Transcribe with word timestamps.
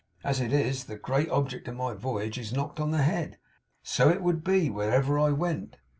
As 0.23 0.41
it 0.41 0.51
is, 0.51 0.85
the 0.85 0.95
great 0.97 1.29
object 1.29 1.67
of 1.67 1.75
my 1.75 1.93
voyage 1.93 2.39
is 2.39 2.51
knocked 2.51 2.79
on 2.79 2.89
the 2.89 3.03
head. 3.03 3.37
So 3.83 4.09
it 4.09 4.23
would 4.23 4.43
be, 4.43 4.67
wherever 4.67 5.19
I 5.19 5.29
went. 5.29 5.77